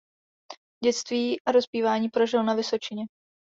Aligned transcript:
Dětství 0.83 1.41
a 1.45 1.51
dospívání 1.51 2.09
prožil 2.09 2.43
na 2.43 2.53
Vysočině. 2.53 3.05